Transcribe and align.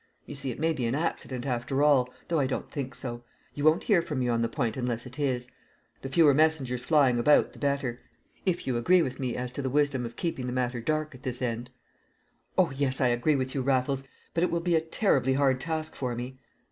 You 0.25 0.33
see, 0.33 0.49
it 0.49 0.57
may 0.59 0.73
be 0.73 0.87
an 0.87 0.95
accident 0.95 1.45
after 1.45 1.83
all, 1.83 2.09
though 2.27 2.39
I 2.39 2.47
don't 2.47 2.71
think 2.71 2.95
so. 2.95 3.23
You 3.53 3.63
won't 3.63 3.83
hear 3.83 4.01
from 4.01 4.17
me 4.17 4.29
on 4.29 4.41
the 4.41 4.49
point 4.49 4.75
unless 4.75 5.05
it 5.05 5.19
is; 5.19 5.47
the 6.01 6.09
fewer 6.09 6.33
messengers 6.33 6.83
flying 6.83 7.19
about 7.19 7.53
the 7.53 7.59
better, 7.59 8.01
if 8.43 8.65
you 8.65 8.77
agree 8.77 9.03
with 9.03 9.19
me 9.19 9.35
as 9.35 9.51
to 9.51 9.61
the 9.61 9.69
wisdom 9.69 10.03
of 10.03 10.15
keeping 10.15 10.47
the 10.47 10.53
matter 10.53 10.81
dark 10.81 11.13
at 11.13 11.21
this 11.21 11.39
end." 11.39 11.69
"Oh, 12.57 12.71
yes, 12.71 12.99
I 12.99 13.09
agree 13.09 13.35
with 13.35 13.53
you, 13.53 13.61
Raffles; 13.61 14.03
but 14.33 14.43
it 14.43 14.49
will 14.49 14.59
be 14.59 14.73
a 14.73 14.81
terribly 14.81 15.33
hard 15.33 15.61
task 15.61 15.95
for 15.95 16.15
me!" 16.15 16.39